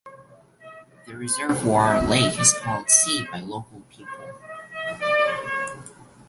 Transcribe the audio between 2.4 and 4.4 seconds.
called "sea" by local people.